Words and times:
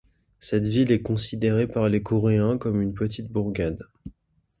Cette 0.39 0.65
ville 0.65 0.91
est 0.91 1.03
considérée 1.03 1.67
par 1.67 1.87
les 1.87 2.01
Coréens 2.01 2.57
comme 2.57 2.81
une 2.81 2.95
petite 2.95 3.29
bourgade. 3.31 3.87